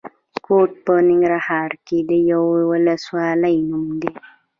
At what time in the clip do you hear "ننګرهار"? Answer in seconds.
1.07-1.71